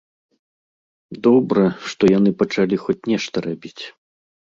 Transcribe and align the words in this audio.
Добра, 1.27 1.65
што 1.93 2.03
яны 2.17 2.35
пачалі 2.43 2.83
хоць 2.89 3.01
нешта 3.15 3.35
рабіць. 3.51 3.79